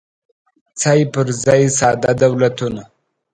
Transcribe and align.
څای 0.79 1.01
پر 1.13 1.27
ځای 1.43 1.63
ساده 1.77 2.11
دولتونه 2.21 2.83